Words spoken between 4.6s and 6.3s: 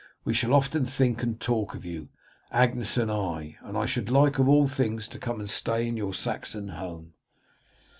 things, to come and stay in your